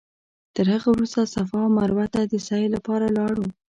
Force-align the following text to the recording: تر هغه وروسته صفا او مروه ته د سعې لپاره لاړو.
تر 0.55 0.65
هغه 0.73 0.89
وروسته 0.91 1.31
صفا 1.35 1.59
او 1.65 1.69
مروه 1.77 2.05
ته 2.13 2.21
د 2.25 2.33
سعې 2.47 2.67
لپاره 2.75 3.05
لاړو. 3.17 3.45